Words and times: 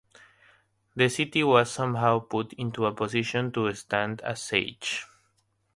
The 0.95 1.09
city 1.09 1.43
was 1.43 1.69
somehow 1.69 2.21
put 2.21 2.53
into 2.53 2.87
a 2.87 2.91
position 2.91 3.51
to 3.51 3.71
stand 3.75 4.19
a 4.25 4.35
siege. 4.35 5.05